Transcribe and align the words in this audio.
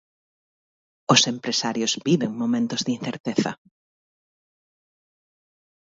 Os 1.13 1.21
empresarios 1.33 1.91
viven 2.07 2.31
momentos 2.41 2.81
de 2.85 2.91
incerteza. 2.97 3.51